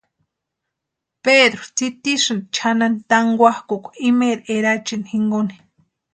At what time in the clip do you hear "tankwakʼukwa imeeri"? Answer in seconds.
3.09-4.43